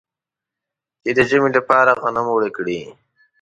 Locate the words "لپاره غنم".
1.57-2.27